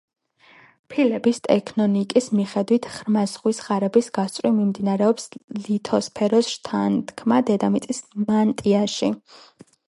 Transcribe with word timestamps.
ფილების 0.93 1.39
ტექტონიკის 1.47 2.29
მიხედვით 2.39 2.87
ღრმა 2.93 3.25
ზღვის 3.33 3.59
ღარების 3.65 4.09
გასწვრივ 4.19 4.55
მიმდინარეობს 4.61 5.29
ლითოსფეროს 5.67 6.51
შთანთქმა 6.55 7.39
დედამიწის 7.51 8.03
მანტიაში. 8.33 9.13